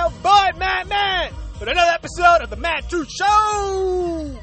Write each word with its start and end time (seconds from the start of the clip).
your 0.00 0.10
boy, 0.22 0.48
Matt 0.56 0.88
Man, 0.88 1.30
with 1.58 1.68
another 1.68 1.92
episode 1.92 2.40
of 2.42 2.48
the 2.48 2.56
Matt 2.56 2.88
True 2.88 3.04
Show. 3.04 4.38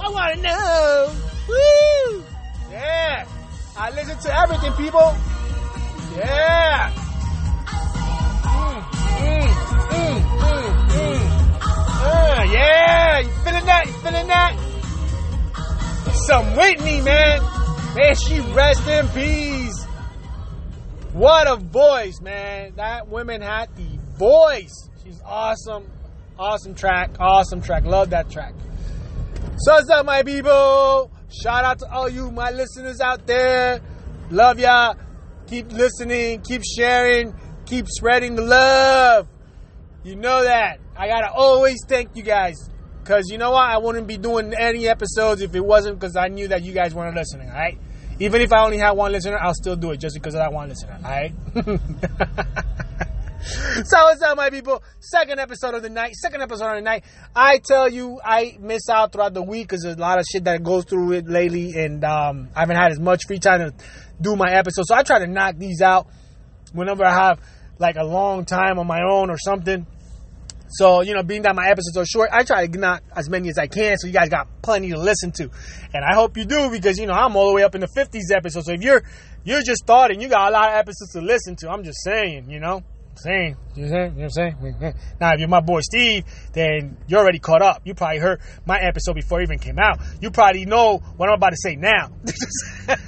I 0.00 0.08
want 0.08 0.36
to 0.36 0.42
know. 0.42 1.12
Woo! 1.48 2.24
Yeah. 2.70 3.26
I 3.76 3.90
listen 3.90 4.16
to 4.18 4.38
everything, 4.38 4.72
people. 4.74 5.16
Yeah. 6.16 6.92
Mm, 8.44 8.82
mm, 9.18 9.48
mm, 9.90 10.22
mm, 10.38 10.88
mm. 10.90 11.22
Uh, 12.02 12.42
yeah. 12.52 13.18
You 13.20 13.30
feeling 13.42 13.66
that? 13.66 13.86
You 13.86 13.92
feeling 13.94 14.26
that? 14.28 14.56
Some 16.26 16.54
Whitney, 16.54 17.00
man. 17.00 17.42
Man, 17.96 18.14
she 18.14 18.38
rest 18.52 18.86
in 18.86 19.08
peace. 19.08 19.84
What 21.12 21.48
a 21.50 21.56
voice, 21.56 22.20
man. 22.20 22.74
That 22.76 23.08
woman 23.08 23.42
had 23.42 23.74
the 23.74 23.98
voice. 24.16 24.89
Awesome. 25.24 25.90
Awesome 26.38 26.74
track. 26.74 27.10
Awesome 27.18 27.60
track. 27.60 27.84
Love 27.84 28.10
that 28.10 28.30
track. 28.30 28.54
So 29.58 29.74
what's 29.74 29.90
up, 29.90 30.06
my 30.06 30.22
people? 30.22 31.10
Shout 31.42 31.64
out 31.64 31.78
to 31.80 31.90
all 31.90 32.08
you, 32.08 32.30
my 32.30 32.50
listeners 32.50 33.00
out 33.00 33.26
there. 33.26 33.80
Love 34.30 34.58
ya. 34.58 34.94
Keep 35.48 35.72
listening. 35.72 36.40
Keep 36.42 36.62
sharing. 36.64 37.34
Keep 37.66 37.86
spreading 37.88 38.36
the 38.36 38.42
love. 38.42 39.28
You 40.02 40.16
know 40.16 40.42
that. 40.42 40.80
I 40.96 41.08
gotta 41.08 41.30
always 41.30 41.78
thank 41.86 42.16
you 42.16 42.22
guys. 42.22 42.56
Cause 43.04 43.24
you 43.30 43.38
know 43.38 43.52
what? 43.52 43.68
I 43.68 43.78
wouldn't 43.78 44.06
be 44.06 44.18
doing 44.18 44.54
any 44.58 44.86
episodes 44.88 45.40
if 45.42 45.54
it 45.54 45.64
wasn't 45.64 45.98
because 45.98 46.16
I 46.16 46.28
knew 46.28 46.48
that 46.48 46.62
you 46.62 46.72
guys 46.72 46.94
weren't 46.94 47.16
listening, 47.16 47.48
alright? 47.48 47.78
Even 48.18 48.40
if 48.42 48.52
I 48.52 48.64
only 48.64 48.78
had 48.78 48.92
one 48.92 49.12
listener, 49.12 49.38
I'll 49.38 49.54
still 49.54 49.76
do 49.76 49.90
it 49.92 49.96
just 49.96 50.14
because 50.14 50.34
of 50.34 50.38
that 50.38 50.52
one 50.52 50.68
listener, 50.68 50.98
alright? 51.02 51.32
so 53.40 54.04
what's 54.04 54.22
up, 54.22 54.36
my 54.36 54.50
people? 54.50 54.82
Second 54.98 55.40
episode 55.40 55.74
of 55.74 55.82
the 55.82 55.88
night. 55.88 56.14
Second 56.14 56.42
episode 56.42 56.70
of 56.70 56.76
the 56.76 56.82
night. 56.82 57.04
I 57.34 57.58
tell 57.58 57.88
you, 57.88 58.20
I 58.22 58.58
miss 58.60 58.88
out 58.90 59.12
throughout 59.12 59.32
the 59.32 59.42
week 59.42 59.68
because 59.68 59.82
there's 59.82 59.96
a 59.96 60.00
lot 60.00 60.18
of 60.18 60.26
shit 60.30 60.44
that 60.44 60.62
goes 60.62 60.84
through 60.84 61.12
it 61.12 61.26
lately, 61.26 61.72
and 61.74 62.04
um, 62.04 62.50
I 62.54 62.60
haven't 62.60 62.76
had 62.76 62.92
as 62.92 63.00
much 63.00 63.22
free 63.26 63.38
time 63.38 63.60
to 63.60 63.74
do 64.20 64.36
my 64.36 64.52
episodes. 64.52 64.88
So 64.88 64.94
I 64.94 65.02
try 65.02 65.20
to 65.20 65.26
knock 65.26 65.56
these 65.56 65.80
out 65.80 66.06
whenever 66.72 67.04
I 67.04 67.12
have 67.12 67.40
like 67.78 67.96
a 67.96 68.04
long 68.04 68.44
time 68.44 68.78
on 68.78 68.86
my 68.86 69.00
own 69.02 69.30
or 69.30 69.38
something. 69.38 69.86
So, 70.72 71.00
you 71.00 71.14
know, 71.14 71.22
being 71.22 71.42
that 71.42 71.56
my 71.56 71.66
episodes 71.68 71.96
are 71.96 72.06
short, 72.06 72.30
I 72.32 72.44
try 72.44 72.66
to 72.66 72.78
knock 72.78 73.02
as 73.16 73.28
many 73.28 73.48
as 73.48 73.58
I 73.58 73.66
can 73.66 73.96
so 73.96 74.06
you 74.06 74.12
guys 74.12 74.28
got 74.28 74.46
plenty 74.62 74.90
to 74.90 74.98
listen 74.98 75.32
to. 75.32 75.50
And 75.92 76.04
I 76.04 76.14
hope 76.14 76.36
you 76.36 76.44
do 76.44 76.70
because, 76.70 76.96
you 76.96 77.06
know, 77.06 77.14
I'm 77.14 77.34
all 77.34 77.48
the 77.48 77.54
way 77.54 77.64
up 77.64 77.74
in 77.74 77.80
the 77.80 77.88
50s 77.88 78.30
episodes. 78.32 78.66
So 78.66 78.72
if 78.72 78.82
you're 78.82 79.02
you're 79.42 79.62
just 79.62 79.82
starting, 79.82 80.20
you 80.20 80.28
got 80.28 80.50
a 80.50 80.52
lot 80.52 80.68
of 80.68 80.74
episodes 80.76 81.12
to 81.14 81.22
listen 81.22 81.56
to. 81.56 81.70
I'm 81.70 81.82
just 81.82 82.04
saying, 82.04 82.50
you 82.50 82.60
know. 82.60 82.84
Saying, 83.16 83.56
you 83.74 83.86
know 83.86 84.08
what 84.08 84.22
I'm 84.22 84.30
saying? 84.30 84.94
Now, 85.20 85.34
if 85.34 85.40
you're 85.40 85.48
my 85.48 85.60
boy 85.60 85.80
Steve, 85.80 86.24
then 86.52 86.96
you're 87.06 87.20
already 87.20 87.38
caught 87.38 87.60
up. 87.60 87.82
You 87.84 87.94
probably 87.94 88.18
heard 88.18 88.40
my 88.64 88.78
episode 88.78 89.14
before 89.14 89.40
it 89.40 89.44
even 89.44 89.58
came 89.58 89.78
out. 89.78 90.00
You 90.20 90.30
probably 90.30 90.64
know 90.64 90.98
what 91.16 91.28
I'm 91.28 91.34
about 91.34 91.50
to 91.50 91.56
say 91.56 91.76
now. 91.76 92.10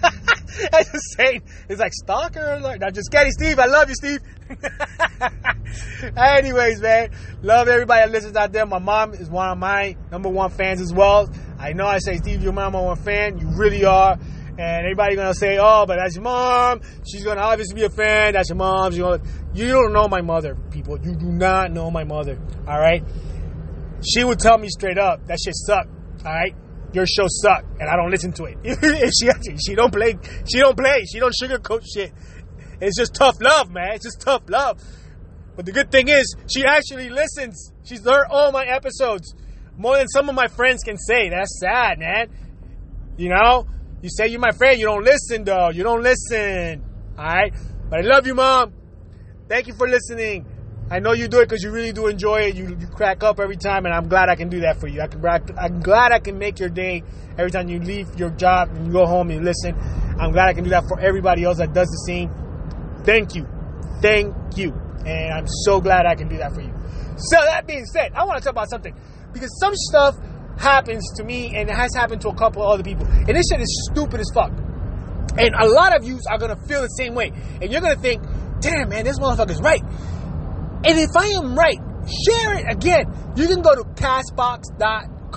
I 0.72 0.83
just 0.92 1.17
saying, 1.17 1.42
it's 1.69 1.81
like 1.81 1.92
stalker. 1.92 2.59
Like, 2.61 2.81
not 2.81 2.94
just 2.94 3.11
kidding, 3.11 3.33
Steve. 3.33 3.59
I 3.59 3.67
love 3.67 3.89
you, 3.89 3.94
Steve. 3.94 4.20
Anyways, 6.16 6.81
man, 6.81 7.11
love 7.42 7.69
everybody 7.69 8.03
that 8.03 8.11
listens 8.11 8.37
out 8.37 8.53
there. 8.53 8.66
My 8.66 8.78
mom 8.78 9.14
is 9.14 9.31
one 9.31 9.48
of 9.50 9.59
my 9.59 9.97
number 10.11 10.28
one 10.28 10.50
fans 10.50 10.81
as 10.81 10.92
well. 10.92 11.31
I 11.59 11.72
know 11.72 11.87
I 11.87 11.98
say, 11.98 12.16
Steve, 12.16 12.42
you're 12.42 12.53
my 12.53 12.64
number 12.64 12.83
one 12.83 12.97
fan. 12.97 13.39
You 13.39 13.48
really 13.56 13.84
are. 13.84 14.19
And 14.58 14.84
everybody 14.84 15.17
gonna 15.17 15.34
say, 15.34 15.58
oh, 15.58 15.86
but 15.86 15.97
that's 15.97 16.14
your 16.14 16.25
mom. 16.25 16.83
She's 17.11 17.25
gonna 17.25 17.41
obviously 17.41 17.75
be 17.75 17.84
a 17.84 17.91
fan. 17.91 18.34
That's 18.34 18.50
your 18.50 18.56
mom. 18.56 18.92
She's 18.92 19.00
gonna... 19.00 19.22
You 19.55 19.69
don't 19.69 19.92
know 19.92 20.09
my 20.09 20.20
mother, 20.20 20.56
people. 20.70 20.98
You 20.98 21.14
do 21.14 21.27
not 21.27 21.72
know 21.72 21.91
my 21.91 22.05
mother. 22.05 22.39
All 22.67 22.78
right. 22.78 23.03
She 24.05 24.25
would 24.25 24.39
tell 24.39 24.59
me 24.59 24.69
straight 24.69 24.98
up 24.98 25.27
that 25.27 25.39
shit 25.42 25.55
sucked. 25.56 25.89
All 26.25 26.33
right. 26.33 26.55
Your 26.92 27.06
show 27.06 27.27
sucked, 27.27 27.81
and 27.81 27.88
I 27.88 27.97
don't 27.97 28.10
listen 28.10 28.32
to 28.32 28.44
it. 28.44 28.59
she 29.19 29.56
she 29.66 29.75
don't 29.75 29.93
play. 29.93 30.19
She 30.50 30.59
don't 30.59 30.77
play. 30.77 31.06
She 31.10 31.19
don't 31.19 31.32
sugarcoat 31.41 31.82
shit. 31.91 32.12
It's 32.82 32.98
just 32.98 33.15
tough 33.15 33.41
love, 33.41 33.71
man. 33.71 33.93
It's 33.94 34.04
just 34.04 34.21
tough 34.21 34.43
love. 34.48 34.78
But 35.56 35.66
the 35.66 35.72
good 35.72 35.91
thing 35.91 36.09
is, 36.09 36.34
she 36.53 36.65
actually 36.65 37.09
listens. 37.09 37.72
She's 37.84 38.04
heard 38.04 38.27
all 38.31 38.53
my 38.53 38.65
episodes 38.65 39.34
more 39.77 39.97
than 39.97 40.09
some 40.09 40.28
of 40.28 40.34
my 40.34 40.48
friends 40.48 40.82
can 40.82 40.98
say. 40.98 41.31
That's 41.31 41.59
sad, 41.60 41.98
man. 41.98 42.28
You 43.16 43.31
know, 43.31 43.66
you 44.03 44.09
say 44.11 44.27
you're 44.27 44.41
my 44.41 44.51
friend, 44.51 44.79
you 44.81 44.87
don't 44.87 45.05
listen, 45.05 45.45
though. 45.45 45.71
You 45.71 45.85
don't 45.85 46.03
listen. 46.03 46.85
All 47.17 47.25
right, 47.25 47.55
but 47.89 48.01
I 48.01 48.03
love 48.03 48.27
you, 48.27 48.35
mom. 48.35 48.73
Thank 49.49 49.69
you 49.69 49.75
for 49.75 49.89
listening. 49.89 50.45
I 50.91 50.99
know 50.99 51.13
you 51.13 51.29
do 51.29 51.39
it 51.39 51.49
because 51.49 51.63
you 51.63 51.71
really 51.71 51.93
do 51.93 52.09
enjoy 52.09 52.43
it. 52.43 52.57
You, 52.57 52.77
you 52.79 52.87
crack 52.89 53.23
up 53.23 53.39
every 53.39 53.57
time, 53.57 53.87
and 53.87 53.95
I'm 53.95 54.09
glad 54.09 54.29
I 54.29 54.35
can 54.35 54.49
do 54.49 54.61
that 54.61 54.81
for 54.81 54.89
you. 54.89 55.01
I 55.01 55.07
can, 55.07 55.25
I'm 55.57 55.81
glad 55.81 56.11
I 56.11 56.19
can 56.19 56.37
make 56.37 56.59
your 56.59 56.69
day 56.69 57.03
every 57.39 57.51
time 57.51 57.69
you 57.69 57.79
leave 57.79 58.09
your 58.19 58.31
job 58.31 58.71
and 58.71 58.87
you 58.87 58.93
go 58.93 59.07
home 59.07 59.31
and 59.31 59.45
listen. 59.45 59.75
I'm 60.19 60.33
glad 60.33 60.49
I 60.49 60.53
can 60.53 60.65
do 60.65 60.71
that 60.71 60.89
for 60.89 60.99
everybody 61.01 61.45
else 61.45 61.59
that 61.59 61.73
does 61.73 61.89
the 61.89 62.05
same. 62.07 62.31
Thank 63.05 63.34
you. 63.34 63.47
Thank 64.01 64.34
you. 64.57 64.73
And 65.07 65.33
I'm 65.33 65.47
so 65.65 65.81
glad 65.81 66.07
I 66.07 66.15
can 66.15 66.29
do 66.29 66.39
that 66.39 66.53
for 66.53 66.61
you. 66.61 66.73
So, 67.17 67.37
that 67.41 67.67
being 67.67 67.84
said, 67.87 68.13
I 68.15 68.25
want 68.25 68.39
to 68.39 68.45
talk 68.45 68.53
about 68.53 68.69
something 68.69 68.95
because 69.33 69.51
some 69.61 69.75
stuff 69.75 70.17
happens 70.59 71.13
to 71.17 71.25
me 71.25 71.57
and 71.57 71.69
it 71.69 71.75
has 71.75 71.95
happened 71.95 72.21
to 72.23 72.29
a 72.29 72.35
couple 72.35 72.63
of 72.63 72.71
other 72.71 72.83
people. 72.83 73.07
And 73.07 73.29
this 73.29 73.47
shit 73.51 73.61
is 73.61 73.91
stupid 73.91 74.21
as 74.21 74.31
fuck. 74.35 74.53
And 75.39 75.55
a 75.59 75.67
lot 75.67 75.97
of 75.97 76.05
you 76.05 76.19
are 76.31 76.39
to 76.57 76.63
feel 76.67 76.83
the 76.83 76.89
same 76.89 77.15
way. 77.15 77.33
And 77.61 77.71
you're 77.71 77.81
to 77.97 78.03
think, 78.03 78.23
damn, 78.61 78.89
man, 78.89 79.05
this 79.05 79.19
motherfucker's 79.19 79.61
right. 79.61 79.83
And 80.85 80.99
if 80.99 81.17
I 81.17 81.27
am 81.39 81.57
right, 81.57 81.79
share 82.07 82.55
it 82.55 82.67
again. 82.71 83.07
You 83.37 83.47
can 83.47 83.63
go 83.63 83.75
to 83.75 83.85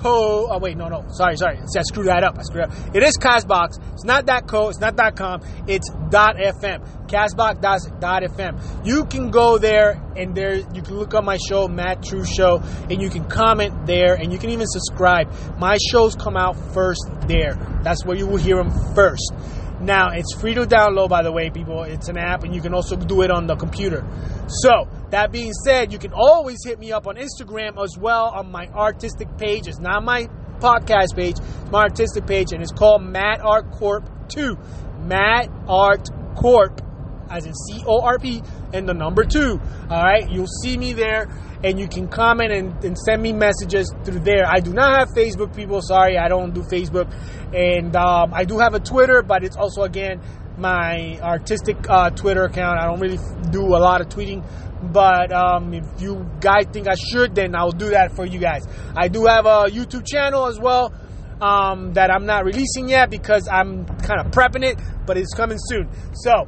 castbox.co. 0.06 0.48
Oh, 0.52 0.60
wait, 0.60 0.78
no, 0.78 0.88
no. 0.88 1.06
Sorry, 1.10 1.38
sorry. 1.38 1.58
I 1.58 1.82
screwed 1.82 2.08
that 2.08 2.24
up. 2.24 2.38
I 2.38 2.44
screwed 2.44 2.66
up. 2.66 2.96
It 2.96 3.04
is 3.04 3.18
Castbox. 3.18 3.80
It's 3.94 4.04
not 4.04 4.26
that 4.28 4.48
.co. 4.48 4.70
It's 4.70 4.80
not 4.80 4.96
.com. 5.16 5.42
It's 5.68 5.90
.fm. 5.90 7.08
Castbox.fm. 7.08 8.86
You 8.86 9.06
can 9.06 9.32
go 9.32 9.58
there 9.58 10.02
and 10.16 10.36
there 10.36 10.56
you 10.56 10.82
can 10.82 10.98
look 10.98 11.14
up 11.14 11.24
my 11.24 11.38
show, 11.50 11.68
Matt 11.68 12.04
True 12.04 12.26
Show, 12.26 12.62
and 12.90 13.02
you 13.02 13.10
can 13.10 13.26
comment 13.26 13.86
there 13.86 14.16
and 14.16 14.32
you 14.32 14.40
can 14.40 14.50
even 14.50 14.68
subscribe. 14.68 15.32
My 15.58 15.78
shows 15.92 16.16
come 16.16 16.38
out 16.38 16.56
first 16.74 17.08
there. 17.28 17.56
That's 17.84 18.06
where 18.06 18.18
you 18.18 18.28
will 18.28 18.38
hear 18.38 18.58
them 18.58 18.72
first. 18.96 19.34
Now, 19.82 20.12
it's 20.12 20.34
free 20.34 20.54
to 20.54 20.62
download, 20.62 21.10
by 21.10 21.22
the 21.22 21.32
way, 21.32 21.50
people. 21.50 21.84
It's 21.84 22.08
an 22.08 22.18
app, 22.18 22.44
and 22.44 22.56
you 22.56 22.62
can 22.62 22.74
also 22.74 22.96
do 22.96 23.22
it 23.24 23.30
on 23.30 23.46
the 23.46 23.56
computer. 23.56 24.08
So, 24.48 24.88
that 25.16 25.32
being 25.32 25.54
said, 25.54 25.94
you 25.94 25.98
can 25.98 26.12
always 26.12 26.58
hit 26.66 26.78
me 26.78 26.92
up 26.92 27.08
on 27.08 27.16
Instagram 27.16 27.82
as 27.82 27.98
well 27.98 28.34
on 28.36 28.52
my 28.52 28.68
artistic 28.68 29.30
page. 29.38 29.66
It's 29.66 29.80
not 29.80 30.04
my 30.04 30.28
podcast 30.60 31.16
page, 31.16 31.38
it's 31.40 31.72
my 31.72 31.84
artistic 31.84 32.28
page, 32.28 32.52
and 32.52 32.62
it's 32.62 32.74
called 32.74 33.02
Matt 33.02 33.40
Art 33.40 33.72
Corp 33.72 34.04
2. 34.28 34.58
Matt 35.04 35.50
Art 35.70 36.10
Corp, 36.36 36.82
as 37.30 37.46
in 37.46 37.54
C 37.54 37.82
O 37.88 38.02
R 38.02 38.20
P, 38.20 38.42
and 38.74 38.90
the 38.90 38.94
number 38.94 39.24
2. 39.24 39.58
All 39.90 40.04
right, 40.04 40.30
you'll 40.30 40.48
see 40.62 40.78
me 40.78 40.92
there 40.92 41.30
and 41.64 41.80
you 41.80 41.88
can 41.88 42.10
comment 42.10 42.52
and, 42.52 42.84
and, 42.84 42.98
send 42.98 43.22
me 43.22 43.32
messages 43.32 43.92
through 44.04 44.20
there. 44.20 44.46
I 44.46 44.60
do 44.60 44.74
not 44.74 45.00
have 45.00 45.10
Facebook, 45.16 45.56
people. 45.56 45.82
Sorry, 45.82 46.18
I 46.18 46.28
don't 46.28 46.54
do 46.54 46.62
Facebook, 46.62 47.10
and 47.56 47.96
um, 47.96 48.34
I 48.34 48.44
do 48.44 48.60
have 48.60 48.74
a 48.74 48.80
Twitter, 48.80 49.24
but 49.24 49.44
it's 49.44 49.56
also 49.56 49.84
again 49.84 50.22
my 50.58 51.20
artistic 51.22 51.78
uh, 51.90 52.10
Twitter 52.10 52.44
account. 52.44 52.80
I 52.80 52.86
don't 52.86 53.00
really 53.00 53.20
do 53.52 53.62
a 53.62 53.80
lot 53.80 54.02
of 54.02 54.10
tweeting, 54.10 54.44
but 54.82 55.32
um, 55.32 55.74
if 55.74 55.86
you 56.00 56.30
guys 56.40 56.66
think 56.72 56.88
I 56.88 56.96
should, 56.96 57.36
then 57.36 57.56
I'll 57.56 57.72
do 57.72 57.90
that 57.90 58.16
for 58.16 58.26
you 58.26 58.40
guys. 58.40 58.64
I 58.96 59.08
do 59.08 59.26
have 59.26 59.46
a 59.46 59.66
YouTube 59.66 60.06
channel 60.06 60.46
as 60.48 60.60
well. 60.60 60.94
Um, 61.42 61.92
that 61.94 62.10
I'm 62.12 62.26
not 62.26 62.46
releasing 62.46 62.88
yet 62.88 63.10
because 63.10 63.50
I'm 63.52 63.86
kind 63.86 64.22
of 64.22 64.32
prepping 64.32 64.64
it, 64.64 64.80
but 65.06 65.18
it's 65.18 65.34
coming 65.34 65.58
soon. 65.60 65.90
So, 66.14 66.48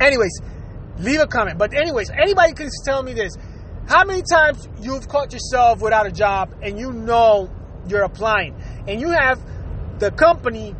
anyways, 0.00 0.32
leave 0.98 1.20
a 1.20 1.28
comment. 1.28 1.58
But 1.58 1.72
anyways, 1.72 2.10
anybody 2.10 2.54
can 2.54 2.68
tell 2.84 3.04
me 3.04 3.12
this. 3.12 3.36
How 3.86 4.04
many 4.04 4.22
times 4.22 4.68
you've 4.80 5.06
caught 5.06 5.32
yourself 5.32 5.80
without 5.80 6.06
a 6.06 6.10
job 6.10 6.54
and 6.60 6.76
you 6.76 6.92
know 6.92 7.50
you're 7.88 8.02
applying 8.02 8.56
and 8.88 9.00
you 9.00 9.10
have 9.10 9.40
the 9.98 10.10
company 10.10 10.74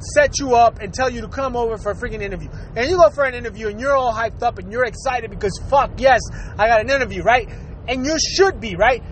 set 0.00 0.38
you 0.38 0.54
up 0.54 0.80
and 0.80 0.92
tell 0.92 1.10
you 1.10 1.20
to 1.20 1.28
come 1.28 1.56
over 1.56 1.78
for 1.78 1.92
a 1.92 1.94
freaking 1.94 2.22
interview. 2.22 2.48
And 2.76 2.88
you 2.88 2.96
go 2.96 3.10
for 3.10 3.24
an 3.24 3.34
interview 3.34 3.68
and 3.68 3.80
you're 3.80 3.96
all 3.96 4.12
hyped 4.12 4.42
up 4.42 4.58
and 4.58 4.70
you're 4.70 4.84
excited 4.84 5.30
because 5.30 5.58
fuck 5.68 5.92
yes, 5.98 6.20
I 6.58 6.68
got 6.68 6.80
an 6.80 6.90
interview, 6.90 7.22
right? 7.22 7.48
And 7.88 8.04
you 8.04 8.16
should 8.18 8.60
be, 8.60 8.76
right? 8.76 9.02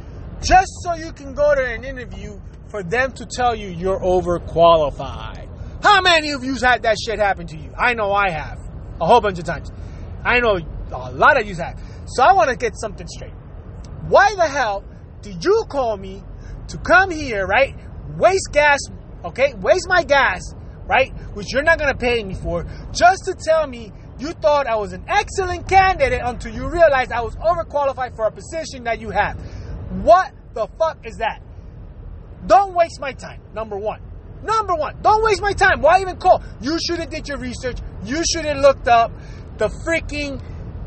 Just 0.42 0.70
so 0.82 0.94
you 0.94 1.12
can 1.12 1.34
go 1.34 1.54
to 1.54 1.64
an 1.64 1.84
interview 1.84 2.40
for 2.68 2.82
them 2.82 3.12
to 3.12 3.26
tell 3.26 3.54
you 3.54 3.68
you're 3.68 4.00
overqualified. 4.00 5.48
How 5.82 6.00
many 6.00 6.32
of 6.32 6.44
you 6.44 6.54
had 6.54 6.82
that 6.82 6.96
shit 7.04 7.18
happen 7.18 7.46
to 7.48 7.56
you? 7.56 7.72
I 7.78 7.94
know 7.94 8.12
I 8.12 8.30
have. 8.30 8.58
A 9.00 9.06
whole 9.06 9.20
bunch 9.20 9.38
of 9.38 9.44
times. 9.44 9.70
I 10.24 10.38
know 10.40 10.58
a 10.92 11.12
lot 11.12 11.40
of 11.40 11.46
you 11.46 11.54
have. 11.56 11.80
So 12.06 12.22
I 12.22 12.32
want 12.32 12.50
to 12.50 12.56
get 12.56 12.76
something 12.76 13.06
straight. 13.08 13.32
Why 14.08 14.34
the 14.34 14.46
hell 14.46 14.84
did 15.22 15.44
you 15.44 15.64
call 15.68 15.96
me 15.96 16.22
to 16.68 16.78
come 16.78 17.10
here, 17.10 17.46
right? 17.46 17.74
Waste 18.16 18.50
gas, 18.52 18.78
okay? 19.24 19.54
Waste 19.54 19.86
my 19.88 20.02
gas, 20.02 20.42
right? 20.92 21.10
Which 21.32 21.52
you're 21.52 21.62
not 21.62 21.78
going 21.78 21.90
to 21.90 21.98
pay 21.98 22.22
me 22.22 22.34
for, 22.34 22.66
just 22.92 23.24
to 23.24 23.34
tell 23.34 23.66
me 23.66 23.92
You 24.18 24.32
thought 24.32 24.66
I 24.66 24.76
was 24.76 24.92
an 24.92 25.04
excellent 25.08 25.68
candidate 25.68 26.20
until 26.22 26.54
you 26.54 26.68
realized 26.68 27.10
I 27.10 27.22
was 27.22 27.34
overqualified 27.36 28.14
for 28.14 28.26
a 28.26 28.30
position 28.30 28.84
that 28.84 29.00
you 29.00 29.10
have. 29.10 29.36
What 30.04 30.32
the 30.54 30.68
fuck 30.78 30.98
is 31.04 31.16
that? 31.16 31.42
Don't 32.46 32.74
waste 32.74 33.00
my 33.00 33.12
time, 33.12 33.40
number 33.54 33.76
one. 33.76 34.00
Number 34.44 34.74
one, 34.74 35.00
don't 35.02 35.24
waste 35.24 35.40
my 35.40 35.52
time. 35.52 35.80
Why 35.80 36.00
even 36.00 36.18
call? 36.18 36.42
You 36.60 36.78
should 36.86 36.98
have 36.98 37.10
did 37.10 37.26
your 37.26 37.38
research. 37.38 37.78
You 38.04 38.22
should 38.24 38.44
have 38.44 38.58
looked 38.58 38.86
up 38.86 39.10
the 39.56 39.68
freaking 39.68 40.40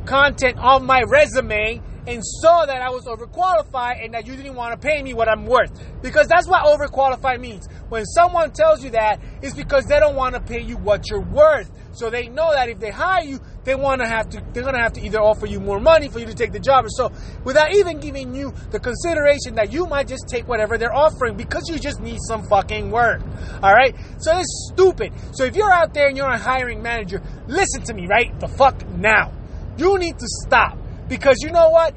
content 0.06 0.58
of 0.60 0.84
my 0.84 1.02
resume 1.08 1.82
and 2.08 2.22
saw 2.24 2.66
that 2.66 2.82
I 2.82 2.90
was 2.90 3.06
overqualified 3.06 4.04
and 4.04 4.14
that 4.14 4.28
you 4.28 4.36
didn't 4.36 4.56
want 4.56 4.80
to 4.80 4.88
pay 4.88 5.02
me 5.02 5.14
what 5.14 5.28
I'm 5.28 5.46
worth. 5.46 5.72
Because 6.02 6.28
that's 6.28 6.48
what 6.48 6.64
overqualified 6.66 7.40
means. 7.40 7.68
When 7.90 8.06
someone 8.06 8.52
tells 8.52 8.84
you 8.84 8.92
that, 8.92 9.20
it's 9.42 9.56
because 9.56 9.86
they 9.86 10.00
don't 10.00 10.16
want 10.16 10.36
to 10.36 10.42
pay 10.42 10.62
you 10.62 10.78
what 10.78 11.10
you're 11.10 11.22
worth. 11.22 11.72
So 11.94 12.10
they 12.10 12.28
know 12.28 12.52
that 12.52 12.70
if 12.70 12.80
they 12.80 12.92
hire 12.92 13.24
you, 13.24 13.40
they 13.64 13.74
want 13.74 14.02
to 14.02 14.08
have 14.08 14.30
to, 14.30 14.44
they're 14.54 14.64
going 14.64 14.76
to 14.76 14.82
have 14.82 14.94
to 14.94 15.02
either 15.02 15.20
offer 15.20 15.46
you 15.46 15.60
more 15.60 15.80
money 15.80 16.10
for 16.10 16.20
you 16.20 16.26
to 16.26 16.34
take 16.34 16.52
the 16.52 16.60
job. 16.60 16.86
Or 16.86 16.90
so 16.90 17.12
without 17.44 17.74
even 17.74 18.00
giving 18.00 18.36
you 18.36 18.54
the 18.72 18.80
consideration 18.80 19.56
that 19.56 19.72
you 19.72 19.88
might 19.88 20.08
just 20.08 20.28
take 20.28 20.48
whatever 20.48 20.78
they're 20.78 20.96
offering 20.96 21.38
because 21.38 21.70
you 21.70 21.80
just 21.80 22.02
need 22.02 22.20
some 22.28 22.44
fucking 22.50 22.92
work. 22.92 23.22
All 23.64 23.74
right. 23.74 23.96
So 24.20 24.38
it's 24.38 24.72
stupid. 24.74 25.14
So 25.32 25.46
if 25.46 25.56
you're 25.56 25.72
out 25.72 25.94
there 25.94 26.08
and 26.08 26.18
you're 26.18 26.30
a 26.30 26.38
hiring 26.38 26.82
manager, 26.82 27.22
listen 27.48 27.82
to 27.84 27.94
me, 27.94 28.08
right? 28.08 28.38
The 28.40 28.48
fuck 28.48 28.88
now. 28.90 29.32
You 29.78 29.98
need 29.98 30.18
to 30.20 30.28
stop 30.46 30.78
because 31.08 31.38
you 31.42 31.52
know 31.52 31.70
what? 31.70 31.96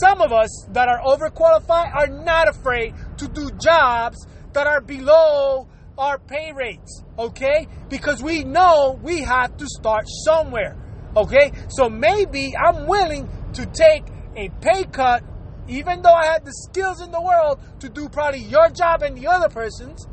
Some 0.00 0.20
of 0.20 0.32
us 0.32 0.66
that 0.72 0.88
are 0.88 1.00
overqualified 1.00 1.94
are 1.94 2.06
not 2.06 2.48
afraid 2.48 2.94
to 3.18 3.28
do 3.28 3.50
jobs 3.62 4.26
that 4.52 4.66
are 4.66 4.80
below 4.80 5.68
our 5.98 6.18
pay 6.18 6.52
rates, 6.52 7.02
okay? 7.18 7.66
Because 7.88 8.22
we 8.22 8.44
know 8.44 8.98
we 9.02 9.22
have 9.22 9.56
to 9.58 9.66
start 9.66 10.04
somewhere, 10.24 10.76
okay? 11.16 11.52
So 11.68 11.88
maybe 11.88 12.54
I'm 12.56 12.86
willing 12.86 13.28
to 13.54 13.66
take 13.66 14.04
a 14.36 14.48
pay 14.60 14.84
cut, 14.84 15.22
even 15.68 16.02
though 16.02 16.12
I 16.12 16.26
had 16.26 16.44
the 16.44 16.52
skills 16.52 17.02
in 17.02 17.10
the 17.10 17.20
world 17.20 17.60
to 17.80 17.88
do 17.88 18.08
probably 18.08 18.40
your 18.40 18.68
job 18.70 19.02
and 19.02 19.16
the 19.16 19.26
other 19.26 19.48
person's. 19.48 20.06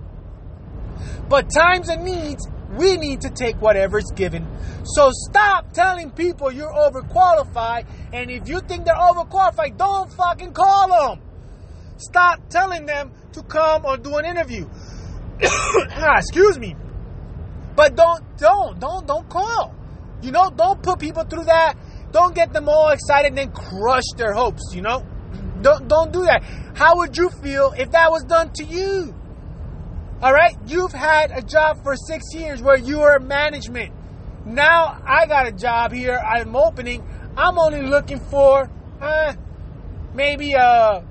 But 1.29 1.49
times 1.49 1.89
and 1.89 2.03
needs 2.03 2.47
we 2.77 2.97
need 2.97 3.21
to 3.21 3.29
take 3.29 3.61
whatever's 3.61 4.11
given. 4.15 4.47
So 4.83 5.09
stop 5.11 5.73
telling 5.73 6.11
people 6.11 6.51
you're 6.51 6.73
overqualified. 6.73 7.85
And 8.11 8.31
if 8.31 8.47
you 8.47 8.59
think 8.61 8.85
they're 8.85 8.95
overqualified, 8.95 9.77
don't 9.77 10.11
fucking 10.13 10.53
call 10.53 10.87
them. 10.89 11.21
Stop 11.97 12.49
telling 12.49 12.85
them 12.85 13.11
to 13.33 13.43
come 13.43 13.85
or 13.85 13.97
do 13.97 14.15
an 14.17 14.25
interview. 14.25 14.67
Ah, 15.95 16.17
excuse 16.17 16.59
me. 16.59 16.75
But 17.75 17.95
don't, 17.95 18.37
don't, 18.37 18.79
don't, 18.79 19.07
don't 19.07 19.27
call. 19.29 19.73
You 20.21 20.31
know, 20.31 20.49
don't 20.49 20.81
put 20.81 20.99
people 20.99 21.23
through 21.23 21.45
that. 21.45 21.75
Don't 22.11 22.35
get 22.35 22.53
them 22.53 22.69
all 22.69 22.89
excited 22.89 23.29
and 23.29 23.37
then 23.37 23.51
crush 23.51 24.03
their 24.17 24.33
hopes, 24.33 24.73
you 24.73 24.81
know? 24.81 25.05
Don't, 25.61 25.87
don't 25.87 26.11
do 26.11 26.23
that. 26.25 26.43
How 26.75 26.97
would 26.97 27.17
you 27.17 27.29
feel 27.29 27.73
if 27.77 27.91
that 27.91 28.11
was 28.11 28.23
done 28.23 28.51
to 28.53 28.63
you? 28.63 29.15
All 30.23 30.31
right, 30.31 30.55
you've 30.67 30.93
had 30.93 31.31
a 31.31 31.41
job 31.41 31.83
for 31.83 31.97
six 31.97 32.33
years 32.33 32.61
where 32.61 32.77
you 32.77 32.99
were 32.99 33.19
management. 33.19 33.93
Now 34.45 34.97
I 35.05 35.25
got 35.25 35.47
a 35.47 35.51
job 35.51 35.91
here. 35.91 36.17
I'm 36.17 36.55
opening. 36.55 37.03
I'm 37.35 37.59
only 37.59 37.81
looking 37.81 38.21
for 38.21 38.71
uh, 39.01 39.33
maybe 40.13 40.53
a 40.53 41.03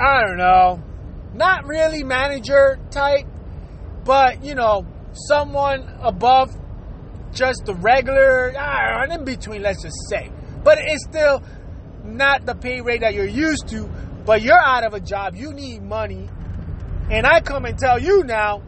I 0.00 0.20
don't 0.22 0.38
know, 0.38 0.82
not 1.34 1.66
really 1.66 2.02
manager 2.02 2.78
type, 2.90 3.26
but 4.02 4.42
you 4.42 4.54
know 4.54 4.86
someone 5.12 5.86
above 6.00 6.56
just 7.34 7.66
the 7.66 7.74
regular, 7.74 8.58
I 8.58 9.04
in 9.12 9.26
between. 9.26 9.60
Let's 9.60 9.82
just 9.82 9.98
say, 10.08 10.32
but 10.64 10.78
it's 10.80 11.04
still 11.04 11.42
not 12.02 12.46
the 12.46 12.54
pay 12.54 12.80
rate 12.80 13.02
that 13.02 13.12
you're 13.12 13.26
used 13.26 13.68
to. 13.68 13.90
But 14.24 14.40
you're 14.40 14.56
out 14.58 14.84
of 14.84 14.94
a 14.94 15.00
job. 15.00 15.34
You 15.34 15.52
need 15.52 15.82
money 15.82 16.30
and 17.10 17.26
I 17.26 17.40
come 17.40 17.64
and 17.64 17.78
tell 17.78 17.98
you 17.98 18.24
now, 18.24 18.62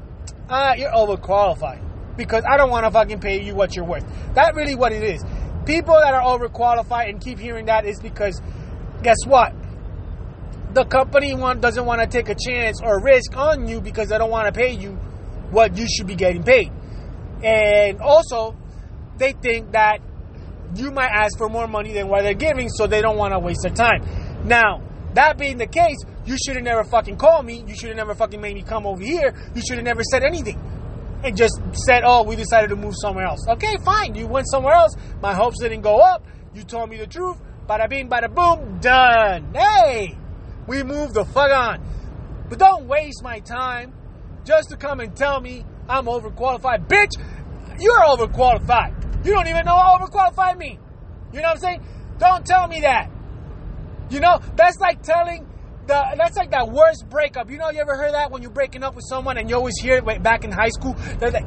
uh, 0.49 0.75
you're 0.77 0.91
overqualified 0.91 2.17
because 2.17 2.45
I 2.49 2.57
don't 2.57 2.71
want 2.71 2.85
to 2.85 2.91
fucking 2.91 3.21
pay 3.21 3.43
you 3.43 3.55
what 3.55 3.75
you're 3.75 3.85
worth. 3.85 4.05
That's 4.35 4.57
really 4.57 4.75
what 4.75 4.93
it 4.93 5.03
is. 5.03 5.25
People 5.67 5.95
that 5.95 6.13
are 6.15 6.23
overqualified 6.39 7.09
and 7.09 7.21
keep 7.21 7.39
hearing 7.39 7.67
that 7.67 7.87
is 7.87 8.01
because, 8.01 8.41
guess 9.03 9.17
what? 9.27 9.55
The 10.75 10.85
company 10.85 11.35
one 11.35 11.61
doesn't 11.61 11.87
want 11.87 12.01
to 12.01 12.07
take 12.07 12.29
a 12.29 12.35
chance 12.35 12.81
or 12.83 13.03
risk 13.03 13.37
on 13.37 13.67
you 13.69 13.81
because 13.81 14.09
they 14.09 14.19
don't 14.19 14.31
want 14.31 14.53
to 14.53 14.53
pay 14.53 14.73
you 14.73 14.93
what 15.51 15.77
you 15.77 15.87
should 15.89 16.07
be 16.07 16.17
getting 16.17 16.43
paid. 16.43 16.71
And 17.43 18.01
also, 18.01 18.57
they 19.17 19.33
think 19.33 19.73
that 19.73 20.01
you 20.75 20.91
might 20.91 21.11
ask 21.11 21.39
for 21.39 21.49
more 21.49 21.69
money 21.69 21.93
than 21.93 22.09
what 22.09 22.23
they're 22.23 22.35
giving, 22.35 22.69
so 22.69 22.87
they 22.87 23.01
don't 23.01 23.17
want 23.17 23.33
to 23.33 23.39
waste 23.39 23.63
their 23.63 23.73
time. 23.73 24.03
Now, 24.45 24.83
that 25.15 25.39
being 25.39 25.59
the 25.59 25.67
case, 25.67 25.99
you 26.27 26.37
should 26.39 26.57
have 26.57 26.65
never 26.65 26.85
fucking 26.85 27.17
called 27.17 27.45
me. 27.45 27.65
You 27.67 27.75
should 27.75 27.89
have 27.89 27.97
never 27.97 28.15
fucking 28.15 28.41
made 28.41 28.55
me 28.55 28.63
come 28.63 28.87
over 28.87 29.03
here. 29.03 29.35
You 29.55 29.63
should 29.67 29.77
have 29.77 29.85
never 29.85 30.03
said 30.03 30.25
anything. 30.25 30.61
And 31.23 31.37
just 31.37 31.61
said, 31.87 32.03
oh, 32.05 32.23
we 32.23 32.37
decided 32.37 32.69
to 32.69 32.77
move 32.77 32.95
somewhere 32.97 33.25
else. 33.25 33.47
Okay, 33.49 33.77
fine. 33.85 34.15
You 34.15 34.27
went 34.27 34.47
somewhere 34.51 34.75
else. 34.75 34.95
My 35.23 35.35
hopes 35.35 35.61
didn't 35.61 35.81
go 35.81 35.99
up. 36.01 36.27
You 36.55 36.63
told 36.63 36.91
me 36.91 36.99
the 36.99 37.07
truth. 37.07 37.41
Bada 37.67 37.89
bing, 37.89 38.11
bada 38.11 38.33
boom, 38.33 38.79
done. 38.81 39.55
Hey, 39.55 40.19
we 40.67 40.83
moved 40.83 41.15
the 41.15 41.25
fuck 41.25 41.51
on. 41.51 41.81
But 42.49 42.59
don't 42.59 42.87
waste 42.87 43.23
my 43.23 43.41
time 43.41 43.95
just 44.45 44.69
to 44.69 44.77
come 44.77 45.01
and 45.01 45.17
tell 45.17 45.41
me 45.41 45.65
I'm 45.89 46.05
overqualified. 46.05 46.89
Bitch, 46.89 47.13
you're 47.81 48.01
overqualified. 48.01 49.25
You 49.25 49.33
don't 49.33 49.49
even 49.49 49.65
know 49.65 49.75
overqualified 49.75 50.59
means. 50.59 50.81
You 51.33 51.41
know 51.41 51.49
what 51.49 51.57
I'm 51.57 51.61
saying? 51.61 51.87
Don't 52.19 52.45
tell 52.45 52.69
me 52.69 52.81
that. 52.81 53.11
You 54.11 54.21
know, 54.21 54.39
that's 54.57 54.79
like 54.79 55.03
telling 55.03 55.49
the 55.87 56.15
that's 56.17 56.37
like 56.37 56.51
that 56.51 56.71
worst 56.71 57.09
breakup. 57.09 57.51
You 57.51 57.59
know, 57.59 57.71
you 57.71 57.81
ever 57.81 57.97
heard 57.97 58.15
that 58.15 58.31
when 58.31 58.43
you're 58.43 58.51
breaking 58.51 58.83
up 58.83 58.95
with 58.95 59.05
someone 59.09 59.39
and 59.39 59.49
you 59.49 59.57
always 59.57 59.79
hear 59.81 59.97
it 59.97 60.23
back 60.23 60.45
in 60.45 60.53
high 60.53 60.69
school? 60.69 60.95
They're 61.19 61.31
like, 61.31 61.47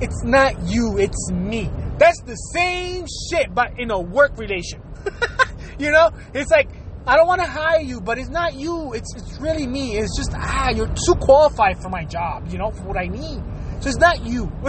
it's 0.00 0.24
not 0.24 0.68
you, 0.68 0.98
it's 0.98 1.30
me. 1.32 1.70
That's 1.98 2.20
the 2.22 2.34
same 2.34 3.06
shit, 3.30 3.54
but 3.54 3.78
in 3.78 3.90
a 3.90 4.00
work 4.00 4.36
relation. 4.38 4.82
you 5.78 5.90
know, 5.90 6.10
it's 6.32 6.50
like 6.50 6.68
I 7.06 7.16
don't 7.16 7.26
want 7.26 7.42
to 7.42 7.46
hire 7.46 7.80
you, 7.80 8.00
but 8.00 8.18
it's 8.18 8.30
not 8.30 8.54
you. 8.54 8.94
It's 8.94 9.14
it's 9.14 9.38
really 9.40 9.66
me. 9.66 9.98
It's 9.98 10.16
just 10.16 10.32
ah, 10.34 10.70
you're 10.70 10.88
too 10.88 11.14
qualified 11.20 11.80
for 11.80 11.90
my 11.90 12.04
job. 12.04 12.48
You 12.50 12.58
know, 12.58 12.70
for 12.70 12.84
what 12.84 12.96
I 12.96 13.06
need. 13.06 13.42
So 13.80 13.88
it's 13.88 13.98
not 13.98 14.24
you. 14.24 14.50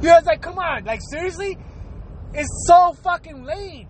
you 0.00 0.08
know, 0.08 0.16
it's 0.16 0.26
like 0.26 0.40
come 0.40 0.58
on, 0.58 0.84
like 0.84 1.00
seriously, 1.10 1.58
it's 2.32 2.66
so 2.66 2.92
fucking 3.02 3.44
lame. 3.44 3.88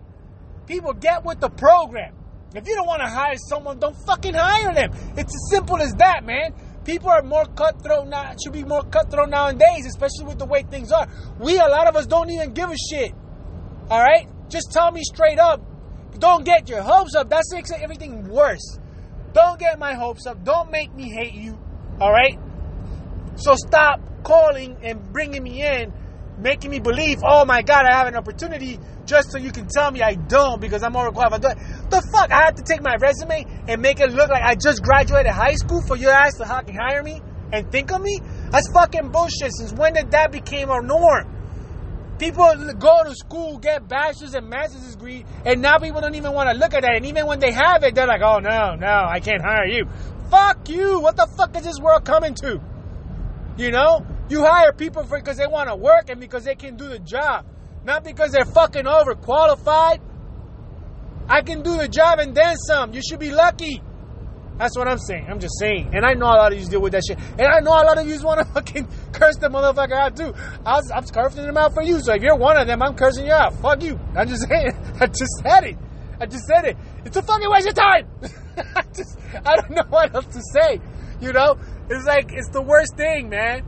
People 0.66 0.92
get 0.92 1.24
with 1.24 1.40
the 1.40 1.50
program. 1.50 2.14
If 2.54 2.66
you 2.66 2.74
don't 2.74 2.86
want 2.86 3.02
to 3.02 3.08
hire 3.08 3.36
someone, 3.48 3.78
don't 3.78 3.96
fucking 4.06 4.34
hire 4.34 4.74
them. 4.74 4.90
It's 5.16 5.34
as 5.34 5.50
simple 5.50 5.80
as 5.80 5.92
that, 5.94 6.24
man. 6.24 6.52
People 6.84 7.10
are 7.10 7.22
more 7.22 7.44
cutthroat 7.44 8.08
now, 8.08 8.34
should 8.42 8.52
be 8.52 8.64
more 8.64 8.82
cutthroat 8.82 9.28
nowadays, 9.28 9.86
especially 9.86 10.24
with 10.24 10.38
the 10.38 10.46
way 10.46 10.62
things 10.62 10.90
are. 10.90 11.06
We, 11.38 11.58
a 11.58 11.66
lot 11.66 11.86
of 11.86 11.94
us, 11.94 12.06
don't 12.06 12.30
even 12.30 12.52
give 12.52 12.70
a 12.70 12.76
shit. 12.76 13.12
All 13.88 14.00
right? 14.00 14.26
Just 14.48 14.72
tell 14.72 14.90
me 14.90 15.02
straight 15.04 15.38
up. 15.38 15.62
Don't 16.18 16.44
get 16.44 16.68
your 16.68 16.82
hopes 16.82 17.14
up. 17.14 17.30
That 17.30 17.44
makes 17.52 17.70
everything 17.70 18.28
worse. 18.28 18.78
Don't 19.32 19.60
get 19.60 19.78
my 19.78 19.94
hopes 19.94 20.26
up. 20.26 20.42
Don't 20.44 20.70
make 20.72 20.92
me 20.94 21.10
hate 21.10 21.34
you. 21.34 21.58
All 22.00 22.10
right? 22.10 22.38
So 23.36 23.54
stop 23.54 24.00
calling 24.24 24.76
and 24.82 25.12
bringing 25.12 25.42
me 25.42 25.62
in, 25.62 25.92
making 26.42 26.70
me 26.70 26.80
believe, 26.80 27.18
oh 27.24 27.44
my 27.44 27.62
God, 27.62 27.84
I 27.86 27.92
have 27.92 28.06
an 28.06 28.16
opportunity 28.16 28.78
just 29.06 29.32
so 29.32 29.38
you 29.38 29.52
can 29.52 29.66
tell 29.68 29.90
me 29.90 30.02
I 30.02 30.14
don't 30.14 30.60
because 30.60 30.82
I'm 30.82 30.94
overqualified. 30.94 31.90
The 31.90 32.02
fuck? 32.12 32.30
I 32.32 32.44
have 32.44 32.54
to 32.56 32.62
take 32.62 32.82
my 32.82 32.96
resume 32.96 33.44
and 33.68 33.82
make 33.82 34.00
it 34.00 34.10
look 34.12 34.30
like 34.30 34.42
I 34.42 34.54
just 34.54 34.82
graduated 34.82 35.32
high 35.32 35.54
school 35.54 35.82
for 35.86 35.96
your 35.96 36.12
ass 36.12 36.36
to 36.38 36.46
fucking 36.46 36.76
hire 36.76 37.02
me 37.02 37.20
and 37.52 37.70
think 37.70 37.90
of 37.92 38.00
me? 38.00 38.20
That's 38.50 38.70
fucking 38.72 39.10
bullshit. 39.10 39.52
Since 39.52 39.72
when 39.72 39.94
did 39.94 40.10
that 40.12 40.32
become 40.32 40.70
our 40.70 40.82
norm? 40.82 41.36
People 42.18 42.44
go 42.78 43.02
to 43.04 43.14
school, 43.14 43.58
get 43.58 43.88
bachelor's 43.88 44.34
and 44.34 44.48
master's 44.48 44.94
degree, 44.94 45.24
and 45.46 45.62
now 45.62 45.78
people 45.78 46.02
don't 46.02 46.14
even 46.14 46.32
want 46.32 46.50
to 46.50 46.56
look 46.56 46.74
at 46.74 46.82
that. 46.82 46.94
And 46.96 47.06
even 47.06 47.26
when 47.26 47.40
they 47.40 47.50
have 47.50 47.82
it, 47.82 47.94
they're 47.94 48.06
like, 48.06 48.20
"Oh 48.20 48.40
no, 48.40 48.74
no, 48.74 49.06
I 49.08 49.20
can't 49.20 49.40
hire 49.40 49.64
you." 49.64 49.86
Fuck 50.30 50.68
you! 50.68 51.00
What 51.00 51.16
the 51.16 51.26
fuck 51.38 51.56
is 51.56 51.64
this 51.64 51.78
world 51.80 52.04
coming 52.04 52.34
to? 52.42 52.60
You 53.56 53.70
know, 53.70 54.04
you 54.30 54.44
hire 54.44 54.72
people 54.72 55.04
for 55.04 55.18
because 55.18 55.36
they 55.36 55.46
want 55.46 55.68
to 55.68 55.76
work 55.76 56.08
and 56.08 56.20
because 56.20 56.44
they 56.44 56.54
can 56.54 56.76
do 56.76 56.88
the 56.88 56.98
job. 56.98 57.44
Not 57.84 58.04
because 58.04 58.32
they're 58.32 58.44
fucking 58.44 58.84
overqualified. 58.84 60.00
I 61.28 61.42
can 61.42 61.62
do 61.62 61.76
the 61.76 61.88
job 61.88 62.18
and 62.18 62.34
then 62.34 62.56
some. 62.56 62.92
You 62.92 63.02
should 63.02 63.20
be 63.20 63.30
lucky. 63.30 63.82
That's 64.58 64.76
what 64.76 64.88
I'm 64.88 64.98
saying. 64.98 65.26
I'm 65.30 65.40
just 65.40 65.58
saying. 65.58 65.92
And 65.94 66.04
I 66.04 66.12
know 66.12 66.26
a 66.26 66.36
lot 66.36 66.52
of 66.52 66.60
you 66.60 66.66
deal 66.66 66.82
with 66.82 66.92
that 66.92 67.02
shit. 67.08 67.18
And 67.18 67.48
I 67.48 67.60
know 67.60 67.70
a 67.70 67.82
lot 67.82 67.98
of 67.98 68.06
you 68.06 68.20
want 68.22 68.40
to 68.40 68.44
fucking 68.54 68.86
curse 69.12 69.36
the 69.36 69.48
motherfucker 69.48 69.92
out 69.92 70.16
too. 70.16 70.34
I 70.66 70.76
was, 70.76 70.90
I'm 70.94 71.04
cursing 71.04 71.46
them 71.46 71.56
out 71.56 71.72
for 71.72 71.82
you. 71.82 72.00
So 72.00 72.12
if 72.12 72.22
you're 72.22 72.36
one 72.36 72.58
of 72.58 72.66
them, 72.66 72.82
I'm 72.82 72.94
cursing 72.94 73.26
you 73.26 73.32
out. 73.32 73.54
Fuck 73.54 73.82
you. 73.82 73.98
I'm 74.14 74.28
just 74.28 74.46
saying. 74.48 74.72
I 75.00 75.06
just 75.06 75.32
said 75.42 75.64
it. 75.64 75.78
I 76.20 76.26
just 76.26 76.44
said 76.44 76.66
it. 76.66 76.76
It's 77.06 77.16
a 77.16 77.22
fucking 77.22 77.50
waste 77.50 77.68
of 77.68 77.74
time. 77.74 78.06
I 78.76 78.82
just, 78.94 79.18
I 79.46 79.56
don't 79.56 79.70
know 79.70 79.84
what 79.88 80.14
else 80.14 80.26
to 80.26 80.42
say. 80.52 80.78
You 81.22 81.32
know? 81.32 81.56
It's 81.88 82.04
like, 82.06 82.30
it's 82.30 82.50
the 82.50 82.60
worst 82.62 82.96
thing, 82.96 83.30
man. 83.30 83.64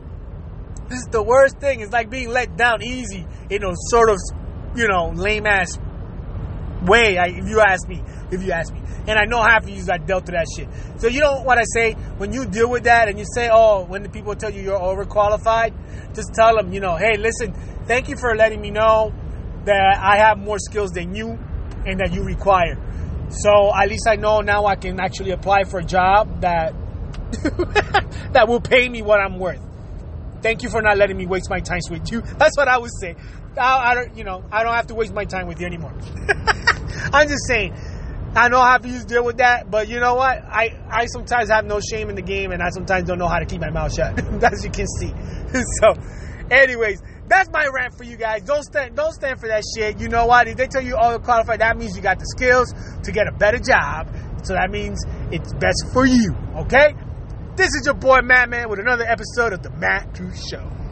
This 0.89 0.99
is 0.99 1.07
the 1.11 1.23
worst 1.23 1.59
thing. 1.59 1.81
It's 1.81 1.91
like 1.91 2.09
being 2.09 2.29
let 2.29 2.55
down 2.57 2.83
easy 2.83 3.25
in 3.49 3.63
a 3.63 3.71
sort 3.89 4.09
of 4.09 4.17
you 4.75 4.87
know, 4.87 5.11
lame 5.15 5.45
ass 5.45 5.77
way. 6.85 7.17
I, 7.17 7.27
if 7.27 7.47
you 7.47 7.59
ask 7.59 7.87
me, 7.87 8.03
if 8.31 8.43
you 8.43 8.51
ask 8.51 8.73
me, 8.73 8.81
and 9.07 9.19
I 9.19 9.25
know 9.25 9.41
half 9.41 9.63
of 9.63 9.69
you 9.69 9.83
that 9.83 10.07
dealt 10.07 10.25
with 10.25 10.33
that 10.33 10.47
shit. 10.55 10.67
So 10.99 11.07
you 11.07 11.19
know 11.19 11.41
what 11.41 11.57
I 11.57 11.63
say 11.65 11.93
when 12.17 12.31
you 12.31 12.45
deal 12.45 12.69
with 12.69 12.83
that 12.83 13.09
and 13.09 13.19
you 13.19 13.25
say, 13.33 13.49
oh, 13.51 13.85
when 13.85 14.03
the 14.03 14.09
people 14.09 14.35
tell 14.35 14.51
you 14.51 14.61
you're 14.61 14.79
overqualified, 14.79 15.73
just 16.15 16.33
tell 16.33 16.55
them, 16.55 16.71
you 16.71 16.79
know, 16.79 16.95
hey, 16.95 17.17
listen, 17.17 17.53
thank 17.85 18.07
you 18.07 18.15
for 18.17 18.35
letting 18.35 18.61
me 18.61 18.71
know 18.71 19.13
that 19.65 19.99
I 19.99 20.17
have 20.17 20.37
more 20.37 20.57
skills 20.59 20.91
than 20.91 21.15
you 21.15 21.37
and 21.85 21.99
that 21.99 22.13
you 22.13 22.23
require. 22.23 22.77
So 23.29 23.73
at 23.75 23.89
least 23.89 24.07
I 24.07 24.15
know 24.15 24.41
now 24.41 24.65
I 24.65 24.75
can 24.75 24.99
actually 24.99 25.31
apply 25.31 25.63
for 25.63 25.79
a 25.79 25.83
job 25.85 26.41
that 26.41 26.73
that 28.33 28.47
will 28.47 28.61
pay 28.61 28.87
me 28.87 29.01
what 29.01 29.19
I'm 29.19 29.39
worth. 29.39 29.59
Thank 30.43 30.61
you 30.61 30.69
for 30.69 30.81
not 30.81 30.97
letting 30.97 31.17
me 31.17 31.25
waste 31.25 31.49
my 31.49 31.61
time 31.61 31.79
with 31.89 32.11
you. 32.11 32.21
That's 32.37 32.57
what 32.57 32.67
I 32.67 32.77
would 32.77 32.91
say. 32.99 33.15
I, 33.57 33.91
I 33.91 33.95
don't, 33.95 34.17
you 34.17 34.25
know, 34.25 34.43
I 34.51 34.63
don't 34.63 34.73
have 34.73 34.87
to 34.87 34.95
waste 34.95 35.13
my 35.13 35.25
time 35.25 35.47
with 35.47 35.59
you 35.59 35.65
anymore. 35.65 35.93
I'm 37.13 37.27
just 37.27 37.47
saying. 37.47 37.73
I 38.35 38.49
know 38.49 38.61
how 38.61 38.79
to 38.79 39.03
deal 39.05 39.23
with 39.23 39.37
that, 39.37 39.69
but 39.69 39.87
you 39.87 39.99
know 39.99 40.15
what? 40.15 40.39
I, 40.43 40.75
I 40.89 41.05
sometimes 41.05 41.49
have 41.49 41.65
no 41.65 41.79
shame 41.79 42.09
in 42.09 42.15
the 42.15 42.23
game, 42.23 42.51
and 42.51 42.63
I 42.63 42.69
sometimes 42.71 43.07
don't 43.07 43.19
know 43.19 43.27
how 43.27 43.37
to 43.37 43.45
keep 43.45 43.61
my 43.61 43.69
mouth 43.69 43.93
shut, 43.93 44.17
as 44.43 44.63
you 44.63 44.71
can 44.71 44.87
see. 44.87 45.13
so, 45.83 45.93
anyways, 46.49 46.99
that's 47.27 47.49
my 47.51 47.67
rant 47.71 47.93
for 47.95 48.05
you 48.05 48.17
guys. 48.17 48.41
Don't 48.41 48.63
stand, 48.63 48.95
don't 48.95 49.13
stand 49.13 49.39
for 49.39 49.47
that 49.49 49.63
shit. 49.77 49.99
You 49.99 50.09
know 50.09 50.25
what? 50.25 50.47
If 50.47 50.57
they 50.57 50.65
tell 50.65 50.81
you 50.81 50.97
all 50.97 51.19
qualified, 51.19 51.61
that 51.61 51.77
means 51.77 51.95
you 51.95 52.01
got 52.01 52.17
the 52.17 52.25
skills 52.25 52.73
to 53.03 53.11
get 53.11 53.27
a 53.27 53.31
better 53.31 53.59
job. 53.59 54.09
So 54.43 54.53
that 54.53 54.71
means 54.71 55.05
it's 55.31 55.53
best 55.53 55.85
for 55.93 56.07
you. 56.07 56.35
Okay? 56.55 56.95
This 57.55 57.75
is 57.75 57.83
your 57.85 57.93
boy 57.93 58.21
Matt 58.23 58.49
Man 58.49 58.67
with 58.67 58.79
another 58.79 59.05
episode 59.05 59.53
of 59.53 59.61
the 59.61 59.69
Matt 59.69 60.15
True 60.15 60.33
Show. 60.33 60.82